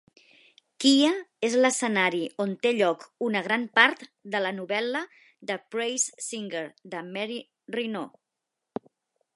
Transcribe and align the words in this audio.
Kea 0.83 1.09
és 1.47 1.57
l'escenari 1.65 2.21
on 2.45 2.55
té 2.63 2.71
lloc 2.77 3.05
una 3.27 3.43
gran 3.49 3.67
part 3.81 4.01
de 4.37 4.43
la 4.47 4.53
novel·la 4.61 5.03
"The 5.51 5.61
praise 5.75 6.27
singer", 6.31 6.67
de 6.95 7.05
Mary 7.13 7.41
Renault. 7.79 8.89